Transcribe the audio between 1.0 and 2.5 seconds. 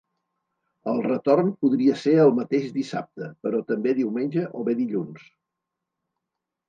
retorn podria ser el